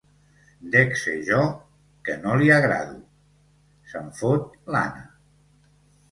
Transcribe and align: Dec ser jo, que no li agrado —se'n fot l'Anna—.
Dec 0.75 0.93
ser 0.99 1.17
jo, 1.25 1.41
que 2.07 2.15
no 2.23 2.37
li 2.41 2.47
agrado 2.55 2.95
—se'n 3.03 4.09
fot 4.21 4.57
l'Anna—. 4.77 5.05